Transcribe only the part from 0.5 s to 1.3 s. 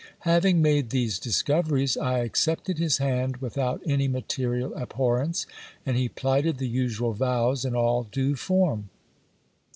made these